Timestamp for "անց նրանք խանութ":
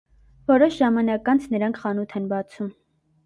1.33-2.17